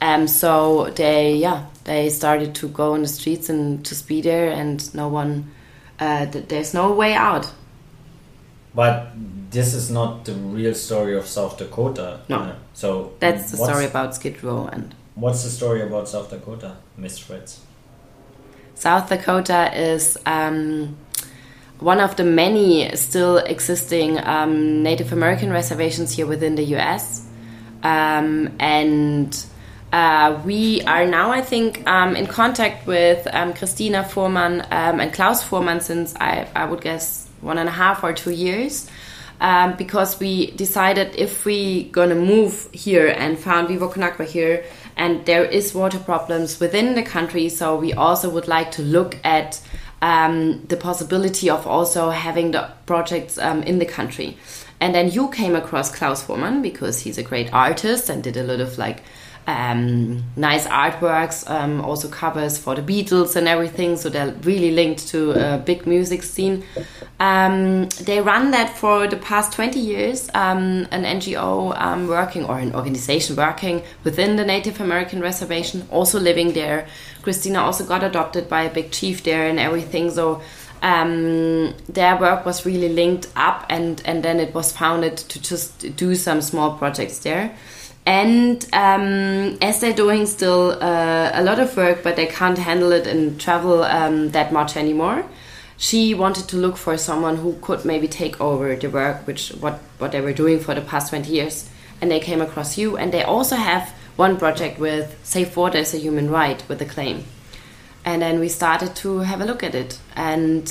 [0.00, 4.50] Um, so they yeah they started to go on the streets and just be there,
[4.50, 5.52] and no one
[6.00, 7.52] uh, th- there's no way out.
[8.74, 9.12] But
[9.50, 12.20] this is not the real story of South Dakota.
[12.28, 12.38] No.
[12.38, 14.94] Uh, so That's the story about Skid Row and.
[15.14, 17.60] What's the story about South Dakota, Miss Fritz?
[18.78, 20.96] South Dakota is um,
[21.80, 27.26] one of the many still existing um, Native American reservations here within the US.
[27.82, 29.44] Um, and
[29.92, 35.12] uh, we are now, I think, um, in contact with um, Christina Voormann um, and
[35.12, 38.88] Klaus Voormann since I, I would guess one and a half or two years.
[39.76, 44.64] Because we decided if we're gonna move here and found Viva Con Agua here,
[44.98, 49.16] and there is water problems within the country, so we also would like to look
[49.24, 49.60] at
[50.02, 54.36] um, the possibility of also having the projects um, in the country.
[54.80, 58.42] And then you came across Klaus Voormann because he's a great artist and did a
[58.42, 59.02] lot of like
[59.48, 63.96] um, nice artworks, um, also covers for the Beatles and everything.
[63.96, 66.64] So they're really linked to a big music scene.
[67.18, 72.58] Um, they run that for the past 20 years, um, an NGO um, working or
[72.58, 76.86] an organization working within the Native American reservation, also living there.
[77.22, 80.10] Christina also got adopted by a big chief there and everything.
[80.10, 80.42] So
[80.82, 85.96] um, their work was really linked up, and, and then it was founded to just
[85.96, 87.56] do some small projects there.
[88.08, 92.90] And um, as they're doing still uh, a lot of work, but they can't handle
[92.90, 95.26] it and travel um, that much anymore,
[95.76, 99.80] she wanted to look for someone who could maybe take over the work, which what
[99.98, 101.68] what they were doing for the past twenty years.
[102.00, 105.92] And they came across you, and they also have one project with safe water as
[105.92, 107.24] a human right with a claim.
[108.06, 110.64] And then we started to have a look at it, and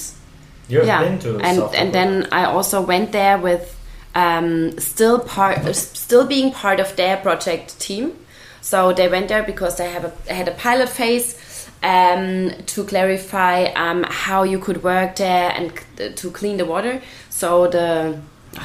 [0.70, 3.77] You've yeah, been to and and then I also went there with
[4.18, 8.18] um, still part, uh, still being part of their project team.
[8.62, 13.66] So they went there because they have a had a pilot phase um, to clarify
[13.76, 15.72] um, how you could work there and
[16.18, 17.00] to clean the water.
[17.30, 18.20] So the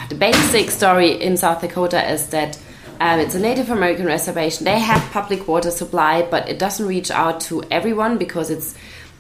[0.09, 2.59] the basic story in South Dakota is that.
[3.01, 4.65] Um, it's a Native American reservation.
[4.65, 8.77] They have public water supply, but it doesn't reach out to everyone because it's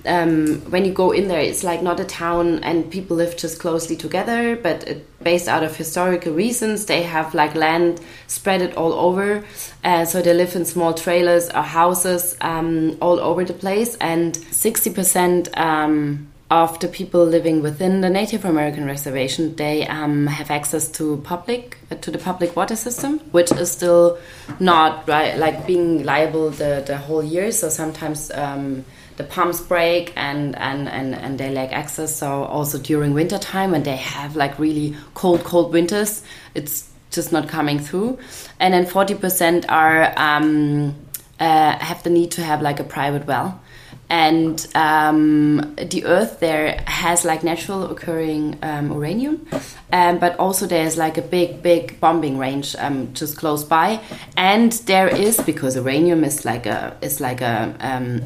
[0.06, 3.60] um, when you go in there, it's like not a town and people live just
[3.60, 8.76] closely together, but it, based out of historical reasons, they have like land spread it
[8.76, 9.44] all over.
[9.84, 14.34] Uh, so they live in small trailers or houses um, all over the place, and
[14.34, 20.86] 60% um, of the people living within the Native American reservation, they um, have access
[20.86, 24.18] to public uh, to the public water system, which is still
[24.60, 27.52] not right, like being liable the, the whole year.
[27.52, 28.84] So sometimes um,
[29.16, 32.16] the pumps break and, and, and, and they lack access.
[32.16, 36.22] So also during winter time when they have like really cold, cold winters,
[36.54, 38.18] it's just not coming through.
[38.58, 40.94] And then 40% are um,
[41.38, 43.60] uh, have the need to have like a private well.
[44.08, 49.46] And um, the earth there has like natural occurring um, uranium,
[49.90, 54.00] um, but also there's like a big, big bombing range um, just close by.
[54.36, 57.74] And there is because uranium is like a is like a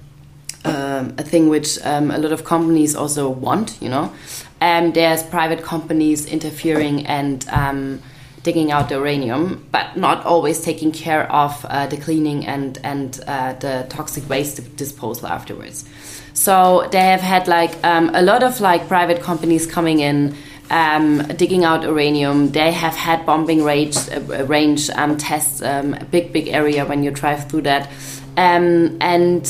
[0.68, 4.12] um, a thing which um, a lot of companies also want, you know.
[4.60, 8.02] Um, there's private companies interfering and um,
[8.42, 13.20] digging out the uranium, but not always taking care of uh, the cleaning and and
[13.26, 15.88] uh, the toxic waste disposal afterwards.
[16.34, 20.34] So they have had like um, a lot of like private companies coming in.
[20.70, 26.04] Um, digging out uranium, they have had bombing range, uh, range um, tests, um, a
[26.04, 27.88] big, big area when you drive through that,
[28.36, 29.48] and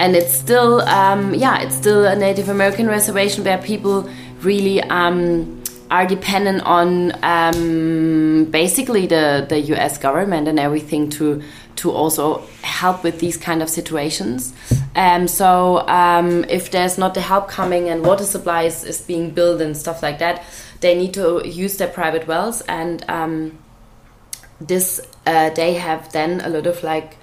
[0.00, 4.08] and it's still um, yeah it's still a native american reservation where people
[4.40, 11.42] really um, are dependent on um, basically the, the us government and everything to
[11.76, 14.52] to also help with these kind of situations.
[14.94, 19.62] Um, so um, if there's not the help coming and water supplies is being built
[19.62, 20.42] and stuff like that
[20.80, 22.62] they need to use their private wells.
[22.62, 23.58] And um,
[24.60, 27.16] this uh, they have then a lot of like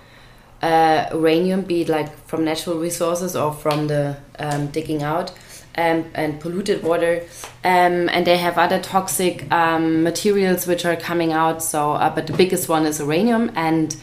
[0.62, 5.32] uh, uranium, be it like from natural resources or from the um, digging out,
[5.76, 7.24] um, and polluted water.
[7.64, 11.62] Um, and they have other toxic um, materials which are coming out.
[11.64, 13.96] So, uh, but the biggest one is uranium, and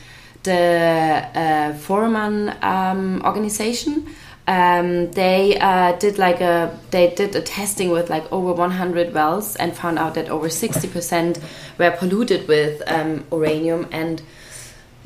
[0.42, 4.14] the uh, Voormann um, organization
[4.46, 9.56] um, they uh, did like a they did a testing with like over 100 wells
[9.56, 11.42] and found out that over 60%
[11.78, 14.20] were polluted with um, uranium and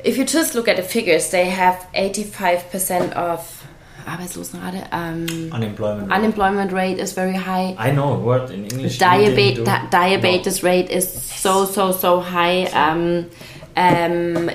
[0.03, 3.59] if you just look at the figures they have 85% of
[4.05, 4.87] Arbeitslosenrate.
[4.91, 6.11] Um, unemployment.
[6.11, 7.75] Unemployment rate is very high.
[7.77, 8.97] I know a word in English.
[8.97, 10.69] Diabetes di diabetes no.
[10.69, 12.65] rate is so so so high.
[12.65, 13.29] Um,
[13.75, 14.49] um,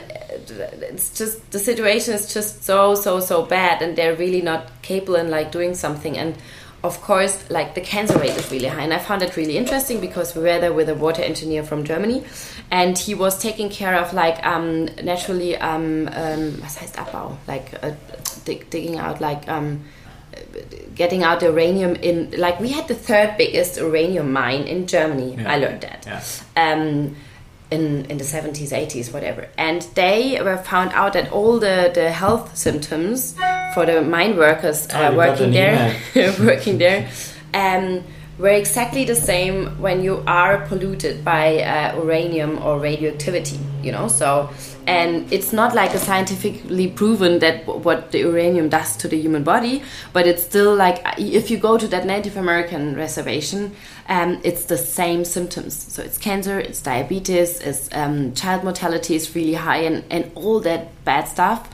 [0.91, 5.17] it's just the situation is just so so so bad, and they're really not capable
[5.17, 6.19] in like doing something.
[6.19, 6.37] And
[6.83, 10.01] of course, like the cancer rate is really high, and I found it really interesting
[10.01, 12.25] because we were there with a water engineer from Germany,
[12.71, 17.75] and he was taking care of like um, naturally um, um, was heißt Abbau, like
[17.83, 17.93] uh,
[18.45, 19.85] dig, digging out like um,
[20.95, 25.37] getting out uranium in like we had the third biggest uranium mine in Germany.
[25.37, 25.53] Yeah.
[25.53, 26.07] I learned that.
[26.07, 26.23] Yeah.
[26.57, 27.17] Um,
[27.71, 29.49] in, in the 70s, 80s, whatever.
[29.59, 33.35] And they were found out that all the, the health symptoms
[33.75, 35.97] for the mine workers uh, oh, working there,
[36.39, 37.11] working there,
[37.53, 38.05] um,
[38.39, 43.59] were exactly the same when you are polluted by uh, uranium or radioactivity.
[43.83, 44.51] You know, so
[44.87, 49.43] and it's not like a scientifically proven that what the uranium does to the human
[49.43, 49.83] body
[50.13, 53.75] but it's still like if you go to that native american reservation
[54.09, 59.35] um, it's the same symptoms so it's cancer it's diabetes it's um, child mortality is
[59.35, 61.71] really high and, and all that bad stuff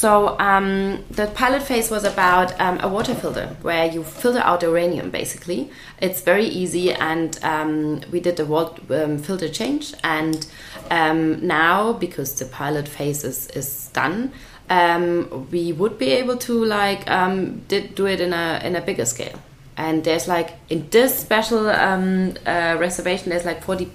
[0.00, 4.62] so um, the pilot phase was about um, a water filter where you filter out
[4.62, 5.10] uranium.
[5.10, 5.70] Basically,
[6.00, 9.92] it's very easy, and um, we did the water, um, filter change.
[10.02, 10.46] And
[10.90, 14.32] um, now, because the pilot phase is, is done,
[14.70, 17.04] um, we would be able to like
[17.68, 19.38] did, do it in a in a bigger scale.
[19.76, 23.90] And there's like in this special uh, reservation, there's like 40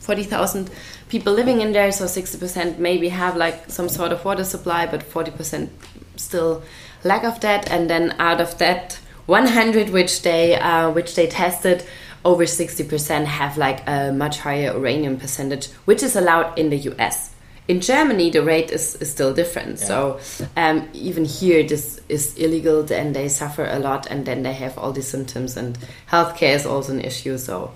[0.00, 0.70] 40,000
[1.10, 5.00] people living in there, so 60% maybe have like some sort of water supply, but
[5.00, 5.68] 40%
[6.16, 6.62] still
[7.04, 7.70] lack of that.
[7.70, 11.84] And then out of that 100 which they uh, which they tested,
[12.24, 17.34] over 60% have like a much higher uranium percentage, which is allowed in the US.
[17.68, 19.78] In Germany, the rate is, is still different.
[19.78, 19.86] Yeah.
[19.86, 20.20] So
[20.56, 24.76] um, even here, this is illegal, and they suffer a lot, and then they have
[24.76, 25.78] all these symptoms, and
[26.10, 27.38] healthcare is also an issue.
[27.38, 27.70] So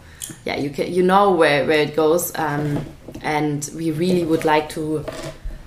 [0.44, 2.84] yeah, you can you know where where it goes, um,
[3.22, 5.04] and we really would like to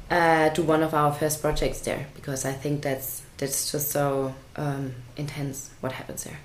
[0.09, 4.33] uh, do one of our first projects there because I think that's that's just so
[4.55, 6.39] um, intense what happens there.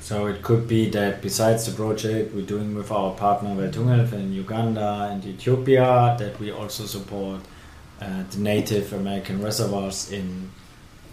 [0.00, 4.32] So it could be that besides the project we're doing with our partner Welthungerhilfe in
[4.32, 7.40] Uganda and Ethiopia, that we also support
[8.00, 10.50] uh, the Native American reservoirs in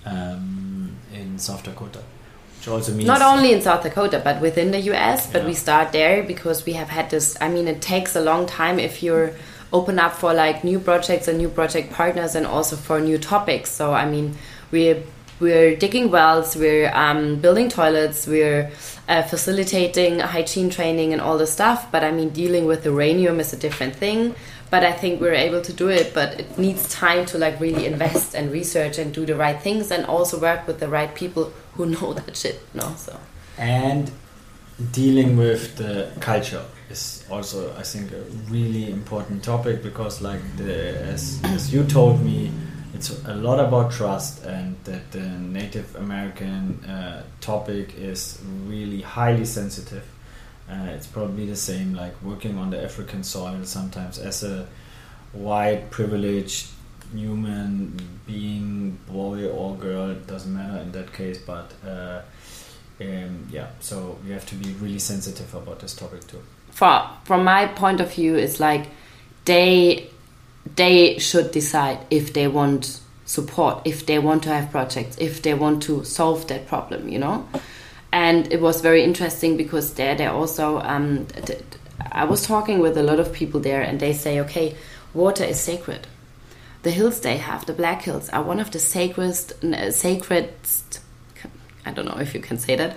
[0.05, 2.03] um, in South Dakota.
[2.63, 5.29] Which also means not only in South Dakota but within the US.
[5.29, 5.47] But yeah.
[5.49, 7.35] we start there because we have had this.
[7.41, 9.33] I mean, it takes a long time if you're
[9.73, 13.69] open up for like new projects and new project partners and also for new topics.
[13.69, 14.37] So I mean,
[14.71, 15.03] we're
[15.41, 18.71] we're digging wells, we're um, building toilets, we're
[19.09, 21.91] uh, facilitating hygiene training and all the stuff.
[21.91, 24.35] But I mean, dealing with uranium is a different thing.
[24.73, 26.15] But I think we're able to do it.
[26.15, 29.91] But it needs time to like really invest and research and do the right things
[29.91, 32.59] and also work with the right people who know that shit.
[32.73, 33.13] No, so
[33.57, 34.11] and
[34.91, 40.75] dealing with the culture is also I think a really important topic because like the
[41.13, 42.51] as, as you told me
[42.95, 45.27] it's a lot about trust and that the
[45.59, 50.03] Native American uh, topic is really highly sensitive.
[50.69, 54.67] Uh, it's probably the same like working on the African soil sometimes as a
[55.33, 56.67] white privileged
[57.13, 62.21] human being, boy or girl, it doesn't matter in that case, but uh,
[63.01, 66.41] um, yeah, so you have to be really sensitive about this topic too.
[66.71, 68.87] For, from my point of view, it's like
[69.45, 70.09] they
[70.75, 75.53] they should decide if they want support, if they want to have projects, if they
[75.53, 77.47] want to solve that problem, you know.
[78.13, 81.27] And it was very interesting because there, they also, um,
[82.11, 84.75] I was talking with a lot of people there, and they say, okay,
[85.13, 86.07] water is sacred
[86.83, 89.53] the hills they have, the Black Hills, are one of the sacredest,
[89.91, 90.53] sacred.
[91.85, 92.95] I don't know if you can say that,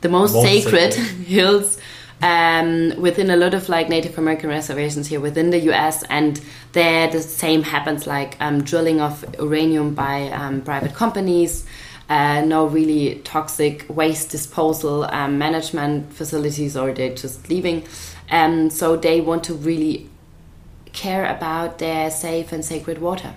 [0.00, 1.78] the most, most sacred, sacred, hills
[2.20, 6.02] um, within a lot of like Native American reservations here within the U.S.
[6.10, 6.40] And
[6.72, 11.64] there, the same happens, like um, drilling of uranium by um, private companies.
[12.08, 17.84] Uh, no really toxic waste disposal um, management facilities, or they're just leaving.
[18.30, 20.08] Um, so they want to really
[20.92, 23.34] care about their safe and sacred water.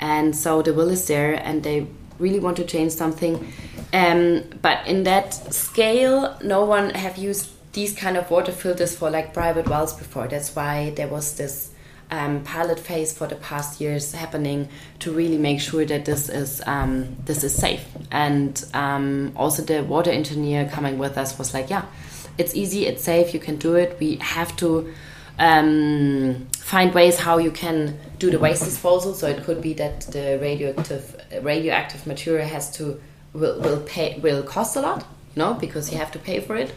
[0.00, 1.86] And so the will is there, and they
[2.18, 3.52] really want to change something.
[3.92, 9.10] Um, but in that scale, no one have used these kind of water filters for
[9.10, 10.28] like private wells before.
[10.28, 11.71] That's why there was this
[12.12, 16.62] um, pilot phase for the past years happening to really make sure that this is
[16.66, 17.84] um, this is safe.
[18.10, 21.86] And um, also the water engineer coming with us was like, yeah,
[22.36, 23.96] it's easy, it's safe, you can do it.
[23.98, 24.92] We have to
[25.38, 29.14] um, find ways how you can do the waste disposal.
[29.14, 33.00] So it could be that the radioactive radioactive material has to
[33.32, 35.00] will will pay will cost a lot,
[35.34, 36.74] you know, because you have to pay for it,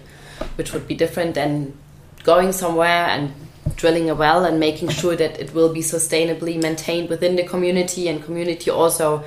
[0.56, 1.78] which would be different than
[2.26, 3.32] going somewhere and
[3.76, 8.08] drilling a well and making sure that it will be sustainably maintained within the community
[8.08, 9.24] and community also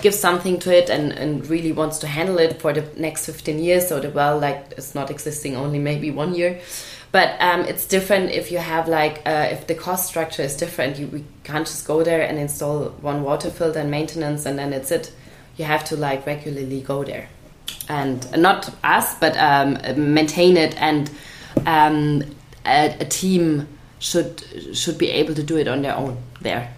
[0.00, 3.58] gives something to it and, and really wants to handle it for the next 15
[3.58, 3.88] years.
[3.88, 6.60] So the well like it's not existing only maybe one year.
[7.10, 10.98] But um, it's different if you have like uh, if the cost structure is different.
[10.98, 14.72] You we can't just go there and install one water filter and maintenance and then
[14.72, 15.12] it's it.
[15.58, 17.28] You have to like regularly go there.
[17.88, 19.78] And not us but um,
[20.14, 21.10] maintain it and
[21.66, 22.22] um,
[22.64, 24.42] a, a team should
[24.74, 26.74] should be able to do it on their own there.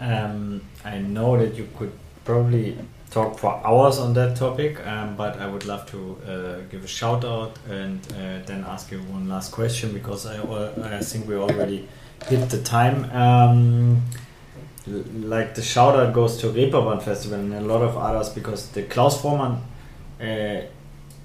[0.00, 1.92] Um, I know that you could
[2.24, 2.76] probably
[3.10, 6.86] talk for hours on that topic, um, but I would love to uh, give a
[6.86, 10.40] shout out and uh, then ask you one last question because I,
[10.96, 11.88] I think we already
[12.28, 13.10] hit the time.
[13.10, 14.02] Um,
[14.86, 18.84] like the shout out goes to Reeperbahn Festival and a lot of others because the
[18.84, 19.60] Klaus Voormann
[20.20, 20.66] uh,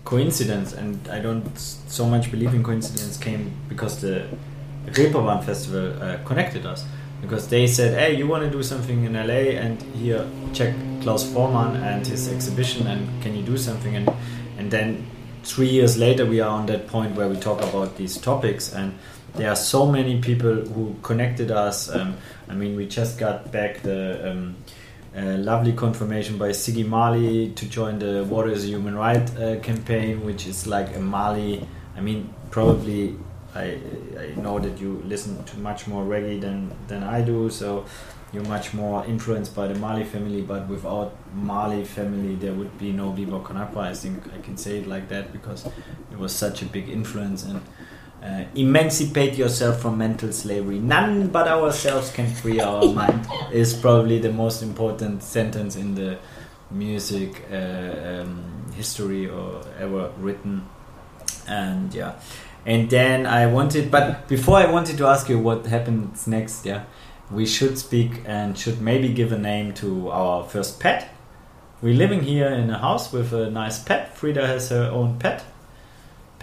[0.06, 4.28] coincidence, and I don't so much believe in coincidence, came because the
[4.88, 6.86] Reeperbahn Festival uh, connected us
[7.22, 11.24] because they said, "Hey, you want to do something in LA, and here check Klaus
[11.26, 14.10] Voormann and his exhibition, and can you do something?" And
[14.58, 15.06] and then
[15.43, 18.93] three years later, we are on that point where we talk about these topics, and
[19.34, 21.89] there are so many people who connected us.
[21.89, 22.16] Um,
[22.47, 24.32] I mean, we just got back the.
[24.32, 24.56] Um,
[25.22, 30.26] lovely confirmation by Ziggy Marley to join the Water is a Human Right uh, campaign,
[30.26, 31.66] which is like a Marley.
[31.95, 33.16] I mean, probably
[33.53, 33.80] I,
[34.20, 37.86] I know that you listen to much more reggae than, than I do, so
[38.34, 40.41] you're much more influenced by the Marley family.
[40.41, 43.84] But without Marley family, there would be no Con Agua.
[43.84, 45.66] I think I can say it like that because
[46.11, 47.61] it was such a big influence and.
[48.26, 50.80] Uh, emancipate yourself from mental slavery.
[50.80, 56.17] None but ourselves can free our mind is probably the most important sentence in the
[56.71, 60.67] music uh, um, history or ever written.
[61.47, 62.13] And yeah,
[62.65, 66.65] and then I wanted, but before I wanted to ask you what happens next.
[66.65, 66.86] Yeah,
[67.30, 71.13] we should speak and should maybe give a name to our first pet.
[71.80, 74.17] We're living here in a house with a nice pet.
[74.17, 75.43] Frida has her own pet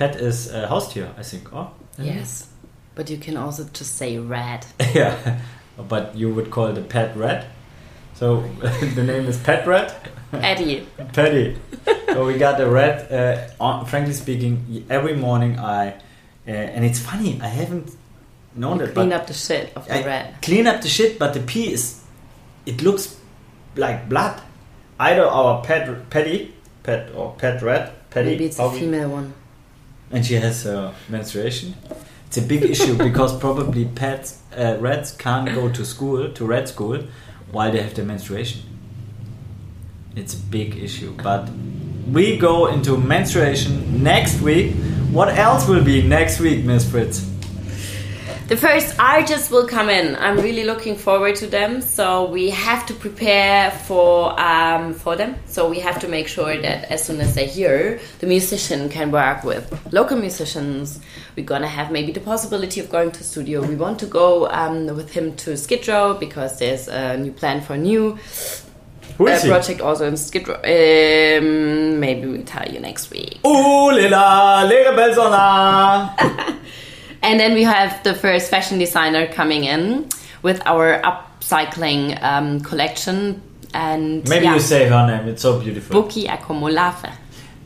[0.02, 1.52] Pet is a house Haustier, I think.
[1.52, 2.48] Oh, yes,
[2.96, 4.66] but you can also just say rat.
[4.94, 5.38] yeah,
[5.78, 7.46] but you would call the pet rat.
[8.14, 8.40] So
[8.96, 9.94] the name is Pet Rat.
[10.32, 10.88] Eddie.
[11.12, 11.56] Petty.
[12.06, 13.12] so we got a rat.
[13.12, 15.90] Uh, frankly speaking, every morning I,
[16.48, 17.94] uh, and it's funny, I haven't
[18.56, 18.94] known you that.
[18.94, 20.42] Clean up the shit of the I rat.
[20.42, 22.02] Clean up the shit, but the pee is,
[22.66, 23.16] it looks
[23.76, 24.42] like blood.
[24.98, 28.30] Either our pet Petty, pet or pet rat, Paddy.
[28.30, 29.34] Maybe it's a female one
[30.12, 31.74] and she has her menstruation.
[32.26, 36.68] It's a big issue because probably pets, uh, rats can't go to school, to rat
[36.68, 37.02] school,
[37.50, 38.62] while they have their menstruation.
[40.14, 41.48] It's a big issue, but
[42.10, 44.74] we go into menstruation next week.
[45.10, 47.31] What else will be next week, Miss Fritz?
[48.48, 50.14] The first artists will come in.
[50.16, 51.80] I'm really looking forward to them.
[51.80, 55.36] So we have to prepare for um, for them.
[55.46, 59.10] So we have to make sure that as soon as they're here, the musician can
[59.10, 61.00] work with local musicians.
[61.34, 63.64] We're gonna have maybe the possibility of going to studio.
[63.66, 67.62] We want to go um, with him to Skid Row because there's a new plan
[67.62, 68.18] for new
[69.16, 69.48] Who uh, is he?
[69.48, 70.56] project also in Skid Row.
[70.56, 73.38] Um, maybe we'll tell you next week.
[73.46, 76.58] Ooh lila, leere Belsona.
[77.22, 80.08] And then we have the first fashion designer coming in
[80.42, 83.40] with our upcycling um, collection.
[83.72, 85.28] And Maybe yeah, you say her name.
[85.28, 86.02] It's so beautiful.
[86.02, 87.12] Buki Akomolafe.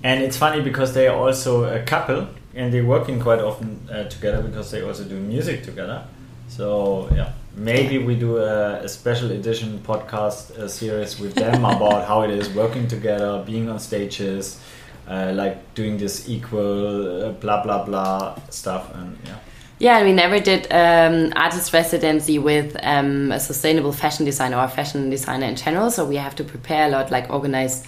[0.05, 4.05] And it's funny because they are also a couple and they're working quite often uh,
[4.05, 6.07] together because they also do music together.
[6.49, 12.07] So yeah, maybe we do a, a special edition podcast uh series with them about
[12.07, 14.61] how it is working together, being on stages,
[15.09, 19.39] uh, like doing this equal uh, blah blah blah stuff, and yeah.
[19.79, 24.69] Yeah, we never did um, artist residency with um, a sustainable fashion designer or a
[24.69, 25.91] fashion designer in general.
[25.91, 27.85] So we have to prepare a lot, like organize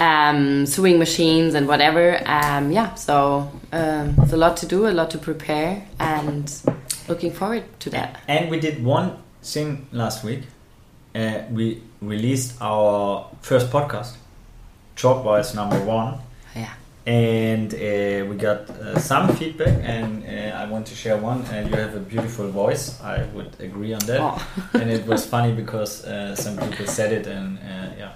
[0.00, 2.20] um, sewing machines and whatever.
[2.26, 6.50] Um, yeah, so um, it's a lot to do, a lot to prepare, and
[7.08, 8.20] looking forward to that.
[8.28, 10.42] And we did one thing last week.
[11.14, 14.16] Uh, we released our first podcast,
[14.96, 16.18] Dropwise number one.
[16.56, 16.72] Yeah.
[17.06, 21.40] and uh, we got uh, some feedback, and uh, I want to share one.
[21.42, 23.00] Uh, you have a beautiful voice.
[23.02, 24.38] I would agree on that, Oh.
[24.80, 28.12] and it was funny because uh, some people said it, and uh, yeah.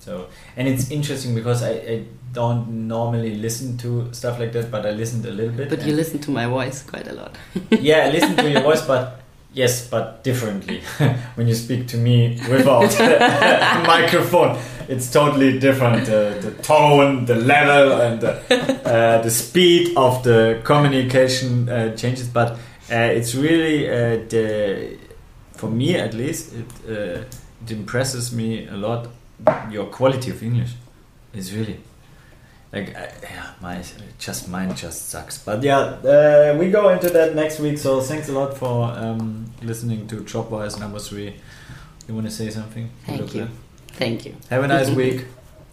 [0.00, 0.26] So
[0.56, 4.90] and it's interesting because I, I don't normally listen to stuff like that, but I
[4.90, 5.70] listened a little bit.
[5.70, 7.38] But you listen to my voice quite a lot.
[7.70, 9.20] yeah, I listen to your voice, but
[9.54, 10.82] yes, but differently.
[11.36, 16.02] when you speak to me without a microphone, it's totally different.
[16.08, 18.32] Uh, the tone, the level, and the,
[18.84, 22.28] uh, the speed of the communication uh, changes.
[22.28, 22.52] But
[22.90, 24.98] uh, it's really uh, the,
[25.52, 27.24] for me at least, it uh,
[27.64, 29.08] it impresses me a lot.
[29.70, 30.72] Your quality of English
[31.32, 31.80] is really
[32.74, 33.82] like uh, yeah my
[34.18, 38.28] just mine just sucks but yeah uh, we go into that next week so thanks
[38.28, 41.36] a lot for um, listening to Dropwise number three
[42.08, 43.48] you want to say something Thank you.
[43.88, 44.34] Thank you.
[44.50, 45.24] have a nice week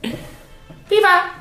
[0.90, 1.32] Viva!